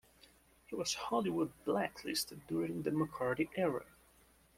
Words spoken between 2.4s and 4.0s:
during the McCarthy era.